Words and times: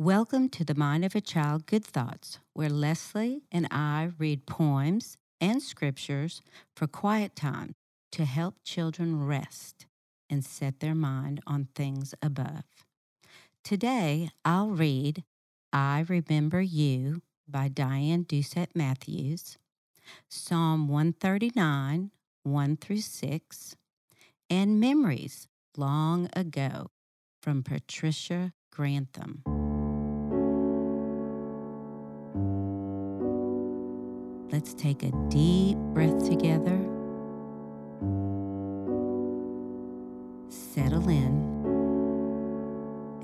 Welcome 0.00 0.48
to 0.48 0.64
the 0.64 0.74
Mind 0.74 1.04
of 1.04 1.14
a 1.14 1.20
Child 1.20 1.66
Good 1.66 1.84
Thoughts, 1.84 2.40
where 2.52 2.68
Leslie 2.68 3.42
and 3.52 3.68
I 3.70 4.10
read 4.18 4.44
poems 4.44 5.18
and 5.40 5.62
scriptures 5.62 6.42
for 6.74 6.88
quiet 6.88 7.36
time 7.36 7.76
to 8.10 8.24
help 8.24 8.56
children 8.64 9.24
rest 9.24 9.86
and 10.28 10.44
set 10.44 10.80
their 10.80 10.96
mind 10.96 11.40
on 11.46 11.68
things 11.76 12.12
above. 12.20 12.64
Today, 13.62 14.30
I'll 14.44 14.70
read 14.70 15.22
I 15.72 16.04
Remember 16.08 16.60
You 16.60 17.22
by 17.48 17.68
Diane 17.68 18.24
Doucet 18.24 18.70
Matthews, 18.74 19.58
Psalm 20.28 20.88
139, 20.88 22.10
1 22.42 22.76
through 22.78 23.00
6, 23.00 23.76
and 24.50 24.80
Memories 24.80 25.46
Long 25.76 26.28
Ago 26.34 26.90
from 27.40 27.62
Patricia 27.62 28.52
Grantham. 28.72 29.63
Let's 34.54 34.72
take 34.72 35.02
a 35.02 35.10
deep 35.30 35.76
breath 35.78 36.28
together. 36.28 36.78
Settle 40.48 41.08
in 41.08 41.34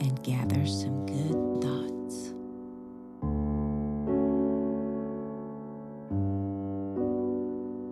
and 0.00 0.20
gather 0.24 0.66
some 0.66 1.06
good 1.06 1.62
thoughts. 1.62 2.34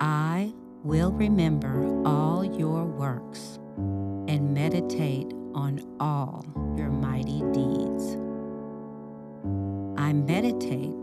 I 0.00 0.52
will 0.82 1.12
remember 1.12 2.02
all 2.04 2.44
your 2.44 2.84
works 2.84 3.60
and 4.26 4.52
meditate 4.52 5.32
on 5.54 5.84
all 6.00 6.44
your 6.76 6.90
mighty 6.90 7.42
deeds. 7.52 8.16
I 9.96 10.14
meditate 10.14 10.96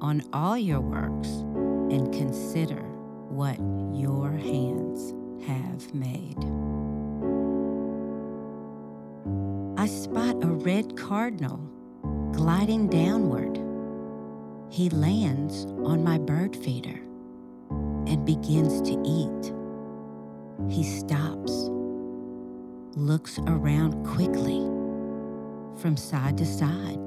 on 0.00 0.24
all 0.32 0.58
your 0.58 0.80
works 0.80 1.44
and 1.90 2.12
consider 2.12 2.82
what 3.28 3.58
your 3.94 4.30
hands 4.30 5.14
have 5.46 5.94
made. 5.94 6.38
I 9.78 9.86
spot 9.86 10.36
a 10.42 10.48
red 10.48 10.96
cardinal 10.96 11.60
gliding 12.32 12.88
downward. 12.88 13.56
He 14.70 14.90
lands 14.90 15.64
on 15.84 16.04
my 16.04 16.18
bird 16.18 16.54
feeder 16.56 17.00
and 17.70 18.24
begins 18.24 18.80
to 18.82 19.00
eat. 19.04 19.52
He 20.68 20.82
stops, 20.82 21.68
looks 22.96 23.38
around 23.46 24.04
quickly 24.04 24.60
from 25.80 25.96
side 25.96 26.36
to 26.38 26.44
side, 26.46 26.98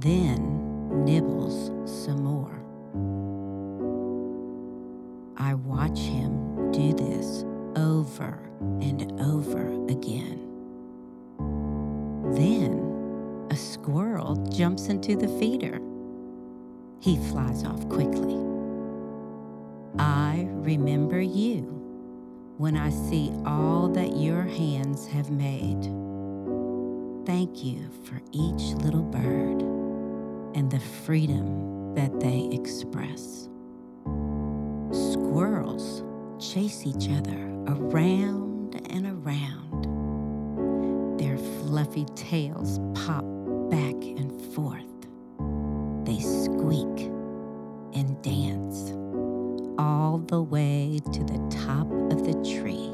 then 0.00 1.04
nibbles 1.04 1.70
some 1.84 2.24
more. 2.24 2.59
I 5.40 5.54
watch 5.54 5.98
him 5.98 6.70
do 6.70 6.92
this 6.92 7.44
over 7.74 8.38
and 8.82 9.18
over 9.22 9.66
again. 9.90 10.46
Then 12.34 13.46
a 13.50 13.56
squirrel 13.56 14.36
jumps 14.50 14.88
into 14.88 15.16
the 15.16 15.28
feeder. 15.38 15.80
He 17.00 17.16
flies 17.30 17.64
off 17.64 17.88
quickly. 17.88 18.36
I 19.98 20.46
remember 20.50 21.22
you 21.22 21.62
when 22.58 22.76
I 22.76 22.90
see 22.90 23.32
all 23.46 23.88
that 23.88 24.18
your 24.18 24.42
hands 24.42 25.06
have 25.06 25.30
made. 25.30 25.84
Thank 27.24 27.64
you 27.64 27.88
for 28.04 28.20
each 28.32 28.74
little 28.82 29.02
bird 29.02 29.62
and 30.54 30.70
the 30.70 30.80
freedom 30.80 31.94
that 31.94 32.20
they 32.20 32.50
express. 32.52 33.49
Squirrels 34.92 36.02
chase 36.40 36.84
each 36.84 37.08
other 37.10 37.38
around 37.68 38.74
and 38.90 39.06
around. 39.06 39.86
Their 41.16 41.38
fluffy 41.38 42.06
tails 42.16 42.80
pop 42.94 43.24
back 43.70 43.94
and 43.94 44.32
forth. 44.52 44.84
They 46.04 46.18
squeak 46.18 47.08
and 47.94 48.20
dance 48.22 48.92
all 49.78 50.18
the 50.18 50.42
way 50.42 50.98
to 51.12 51.24
the 51.24 51.38
top 51.50 51.88
of 52.10 52.24
the 52.24 52.34
tree. 52.58 52.90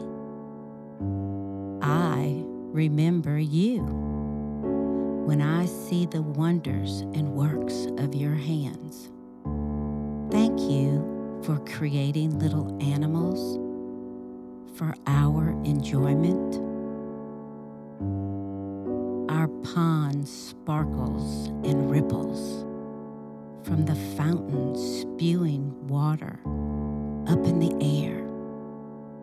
I 1.80 2.42
remember 2.74 3.38
you 3.38 3.80
when 5.24 5.40
I 5.40 5.64
see 5.64 6.04
the 6.04 6.20
wonders 6.20 7.00
and 7.00 7.32
works 7.32 7.86
of 7.96 8.14
your 8.14 8.34
hands. 8.34 9.08
Thank 10.30 10.60
you 10.60 11.15
for 11.46 11.58
creating 11.60 12.36
little 12.40 12.76
animals 12.82 13.56
for 14.76 14.92
our 15.06 15.50
enjoyment. 15.62 16.56
Our 19.30 19.46
pond 19.62 20.26
sparkles 20.26 21.46
and 21.62 21.88
ripples 21.88 22.64
from 23.62 23.84
the 23.84 23.94
fountain 24.16 24.74
spewing 24.74 25.72
water 25.86 26.40
up 27.28 27.46
in 27.46 27.60
the 27.60 27.76
air, 27.80 28.26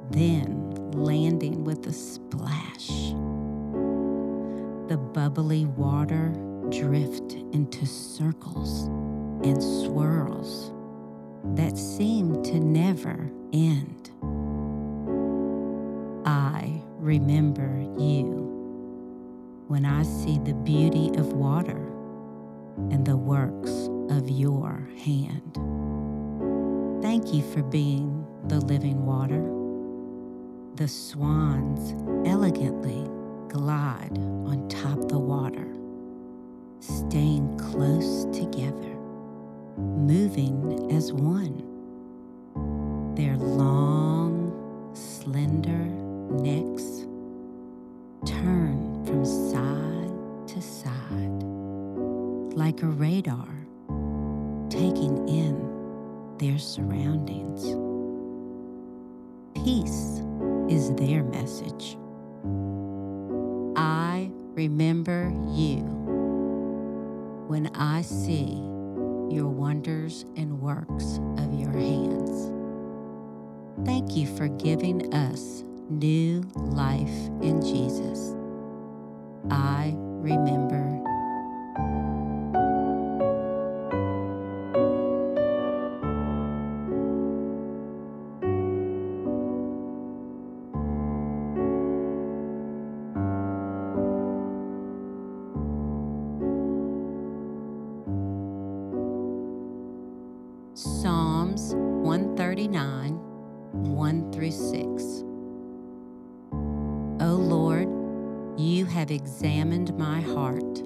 then 0.10 0.72
landing 0.94 1.66
with 1.66 1.86
a 1.88 1.94
splash. 1.94 2.88
The 4.88 4.98
bubbly 4.98 5.66
water 5.66 6.30
drift 6.70 7.34
into 7.52 7.86
circles 7.86 8.86
and 9.44 9.62
swirls 9.62 10.72
that 11.44 11.78
seem 11.78 12.42
to 12.44 12.60
never 12.60 13.30
end. 13.52 14.12
I 16.26 16.82
remember 16.98 17.82
you 17.98 18.50
when 19.68 19.86
I 19.86 20.04
see 20.04 20.40
the 20.40 20.54
beauty 20.54 21.12
of 21.18 21.34
water 21.34 21.92
and 22.92 23.06
the 23.06 23.18
works 23.18 23.90
of 24.10 24.30
your 24.30 24.88
hand. 25.04 25.60
Thank 27.02 27.34
you 27.34 27.44
for 27.52 27.62
being 27.62 28.26
the 28.48 28.62
living 28.62 29.06
water. 29.06 29.44
The 30.76 30.88
swans 30.88 31.94
elegantly 32.28 33.08
glide 33.50 34.18
on 34.18 34.68
top 34.70 35.08
the 35.10 35.20
water, 35.20 35.68
staying 36.80 37.58
close 37.58 38.26
together 38.26 38.93
moving 39.78 40.92
as 40.92 41.14
one. 41.14 41.64
Their 43.16 43.38
long, 43.38 44.52
slender 44.94 45.86
necks 46.42 47.06
turn 48.26 49.06
from 49.06 49.26
side 49.26 50.48
to 50.48 50.62
side 50.62 51.44
like 52.56 52.82
a 52.84 52.88
radar 52.88 53.48
taking 54.70 55.28
in 55.28 56.38
their 56.38 56.58
surroundings. 56.58 57.64
Peace 59.56 60.22
is 60.70 60.94
their 60.96 61.24
message. 61.24 61.98
I 63.76 64.32
remember 64.56 65.32
you 65.52 65.82
when 67.48 67.68
I 67.76 68.02
see 68.02 68.62
your 69.34 69.48
wonders 69.48 70.26
and 70.36 70.60
works 70.62 71.20
of 71.38 71.54
your 71.60 71.72
hands. 71.72 72.52
Thank 73.86 74.16
you 74.16 74.28
for 74.38 74.48
giving 74.48 75.14
us 75.14 75.64
new 75.90 76.42
life 76.56 77.10
in 77.42 77.62
Jesus. 77.62 78.36
I 79.50 79.94
remember 79.98 81.04
1 104.14 104.32
through 104.32 104.52
6. 104.52 105.24
O 107.20 107.34
Lord, 107.34 107.88
you 108.60 108.86
have 108.86 109.10
examined 109.10 109.98
my 109.98 110.22
heart 110.22 110.80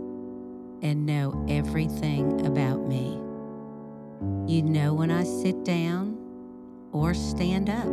and 0.81 1.05
know 1.05 1.45
everything 1.49 2.45
about 2.45 2.87
me. 2.87 3.19
You 4.47 4.61
know 4.63 4.93
when 4.93 5.11
I 5.11 5.25
sit 5.25 5.65
down 5.65 6.17
or 6.93 7.13
stand 7.13 7.69
up. 7.69 7.87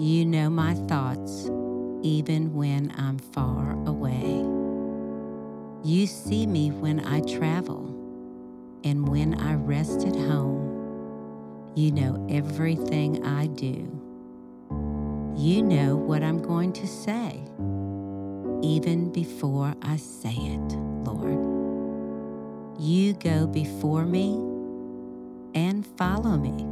You 0.00 0.24
know 0.24 0.48
my 0.48 0.74
thoughts 0.74 1.50
even 2.02 2.54
when 2.54 2.92
I'm 2.96 3.18
far 3.18 3.72
away. 3.84 4.44
You 5.82 6.06
see 6.06 6.46
me 6.46 6.70
when 6.70 7.04
I 7.04 7.20
travel 7.22 7.88
and 8.84 9.08
when 9.08 9.34
I 9.40 9.54
rest 9.54 10.06
at 10.06 10.14
home. 10.14 10.67
You 11.78 11.92
know 11.92 12.26
everything 12.28 13.24
I 13.24 13.46
do. 13.46 13.86
You 15.36 15.62
know 15.62 15.94
what 15.94 16.24
I'm 16.24 16.42
going 16.42 16.72
to 16.72 16.88
say, 16.88 17.40
even 18.66 19.12
before 19.12 19.76
I 19.80 19.94
say 19.94 20.34
it, 20.34 20.72
Lord. 21.06 21.38
You 22.80 23.12
go 23.12 23.46
before 23.46 24.04
me 24.04 24.32
and 25.54 25.86
follow 25.96 26.36
me. 26.36 26.66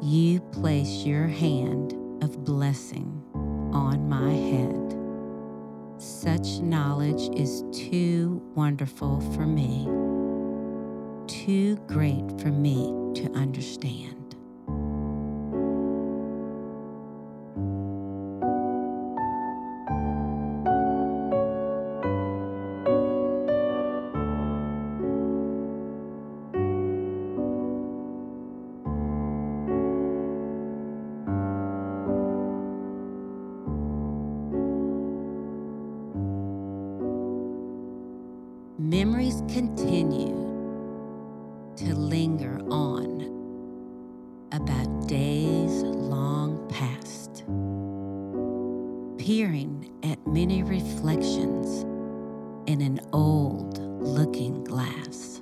You 0.00 0.38
place 0.52 1.04
your 1.04 1.26
hand 1.26 1.94
of 2.22 2.44
blessing 2.44 3.24
on 3.72 4.08
my 4.08 4.30
head. 4.30 4.96
Such 6.00 6.60
knowledge 6.60 7.28
is 7.36 7.64
too 7.72 8.40
wonderful 8.54 9.20
for 9.34 9.46
me, 9.46 9.88
too 11.44 11.74
great 11.88 12.40
for 12.40 12.52
me 12.52 12.94
to 13.14 13.28
understand. 13.34 14.36
Memories 38.78 39.42
continue 39.48 40.41
to 41.86 41.96
linger 41.96 42.60
on 42.70 43.22
about 44.52 45.08
days 45.08 45.82
long 45.82 46.64
past, 46.68 47.44
peering 49.18 49.90
at 50.04 50.24
many 50.24 50.62
reflections 50.62 51.82
in 52.68 52.80
an 52.80 53.00
old 53.12 53.78
looking 54.00 54.62
glass. 54.62 55.40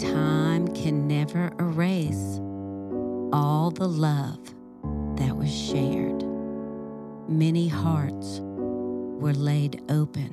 Time 0.00 0.66
can 0.74 1.06
never 1.06 1.52
erase 1.60 2.40
all 3.32 3.70
the 3.70 3.86
love 3.86 4.40
that 5.18 5.36
was 5.36 5.54
shared. 5.54 6.24
Many 7.28 7.68
hearts 7.68 8.40
were 8.42 9.34
laid 9.34 9.82
open, 9.88 10.32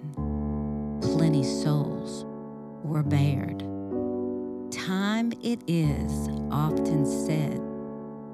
plenty 1.00 1.44
souls 1.44 2.26
were 2.84 3.04
bared. 3.04 3.73
Time, 4.88 5.32
it 5.42 5.62
is 5.66 6.28
often 6.52 7.06
said, 7.06 7.62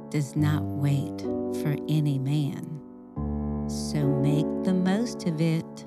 does 0.09 0.35
not 0.35 0.63
wait 0.63 1.21
for 1.61 1.75
any 1.87 2.17
man. 2.17 2.65
So 3.69 4.07
make 4.07 4.47
the 4.63 4.73
most 4.73 5.27
of 5.27 5.39
it 5.39 5.85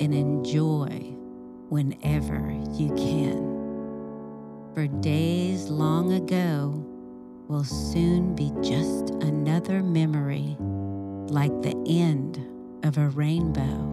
and 0.00 0.12
enjoy 0.12 0.88
whenever 1.68 2.50
you 2.72 2.88
can. 2.96 4.74
For 4.74 4.88
days 4.88 5.68
long 5.68 6.14
ago 6.14 6.84
will 7.46 7.62
soon 7.62 8.34
be 8.34 8.50
just 8.62 9.10
another 9.22 9.84
memory, 9.84 10.56
like 10.58 11.62
the 11.62 11.80
end 11.86 12.44
of 12.82 12.98
a 12.98 13.08
rainbow 13.10 13.86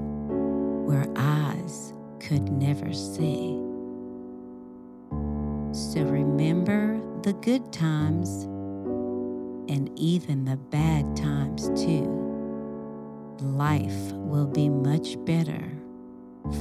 where 0.88 1.06
eyes 1.16 1.94
could 2.20 2.52
never 2.52 2.92
see. 2.94 3.67
The 7.28 7.34
good 7.34 7.74
times 7.74 8.44
and 9.70 9.92
even 10.00 10.46
the 10.46 10.56
bad 10.56 11.14
times 11.14 11.68
too. 11.78 12.08
Life 13.42 14.14
will 14.14 14.48
be 14.48 14.70
much 14.70 15.18
better, 15.26 15.62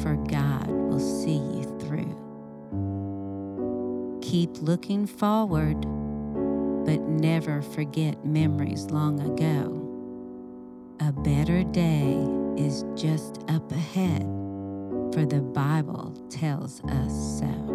for 0.03 0.17
God 0.29 0.67
will 0.67 0.99
see 0.99 1.37
you 1.37 1.63
through. 1.79 2.17
Keep 4.23 4.61
looking 4.61 5.07
forward, 5.07 5.83
but 6.85 7.01
never 7.03 7.63
forget 7.63 8.27
memories 8.27 8.87
long 8.87 9.21
ago. 9.21 9.71
A 10.99 11.13
better 11.13 11.63
day 11.63 12.17
is 12.57 12.85
just 12.97 13.39
up 13.47 13.71
ahead, 13.71 14.23
for 15.15 15.25
the 15.25 15.43
Bible 15.43 16.13
tells 16.29 16.83
us 16.87 17.39
so. 17.39 17.66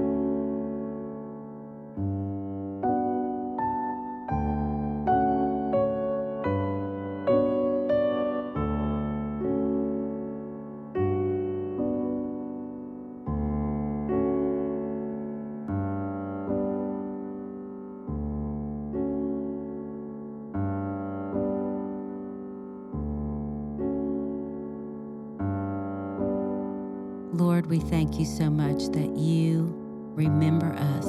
Lord, 27.41 27.65
we 27.65 27.79
thank 27.79 28.19
you 28.19 28.25
so 28.25 28.51
much 28.51 28.85
that 28.89 29.17
you 29.17 29.73
remember 30.13 30.73
us 30.73 31.07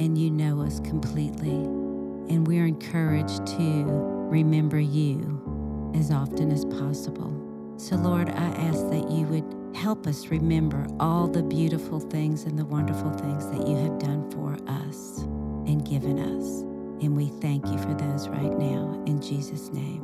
and 0.00 0.18
you 0.18 0.32
know 0.32 0.60
us 0.62 0.80
completely. 0.80 1.52
And 1.52 2.44
we're 2.44 2.66
encouraged 2.66 3.46
to 3.46 3.84
remember 3.86 4.80
you 4.80 5.92
as 5.94 6.10
often 6.10 6.50
as 6.50 6.64
possible. 6.64 7.32
So, 7.76 7.94
Lord, 7.94 8.30
I 8.30 8.46
ask 8.66 8.80
that 8.90 9.08
you 9.12 9.26
would 9.26 9.76
help 9.76 10.08
us 10.08 10.26
remember 10.26 10.88
all 10.98 11.28
the 11.28 11.44
beautiful 11.44 12.00
things 12.00 12.42
and 12.42 12.58
the 12.58 12.64
wonderful 12.64 13.12
things 13.12 13.46
that 13.46 13.64
you 13.68 13.76
have 13.76 14.00
done 14.00 14.28
for 14.32 14.58
us 14.66 15.20
and 15.68 15.88
given 15.88 16.18
us. 16.18 16.62
And 17.00 17.16
we 17.16 17.28
thank 17.40 17.64
you 17.68 17.78
for 17.78 17.94
those 17.94 18.28
right 18.28 18.58
now. 18.58 19.00
In 19.06 19.22
Jesus' 19.22 19.72
name, 19.72 20.02